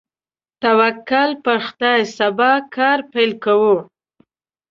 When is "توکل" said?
0.61-1.31